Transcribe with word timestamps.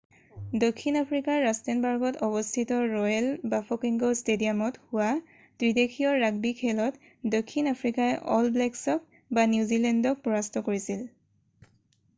দক্ষিণ 0.61 0.95
আফ্ৰিকাৰ 1.01 1.41
ৰাস্তেনবাৰ্গত 1.47 2.21
অৱস্থিত 2.27 2.79
ৰয়েল 2.93 3.27
বাফ'কেঙ্গ 3.51 4.09
ষ্টেডিয়ামত 4.23 4.83
হোৱা 4.95 5.11
ত্ৰিদেশীয় 5.27 6.17
ৰাগবি 6.25 6.53
খেলত 6.65 7.33
দক্ষিণ 7.39 7.73
আফ্ৰিকাই 7.75 8.17
অল 8.39 8.51
ব্লেকছক 8.59 9.45
নিউজিলেণ্ড 9.55 10.17
পৰাস্ত 10.27 10.65
কৰিছিল। 10.71 11.07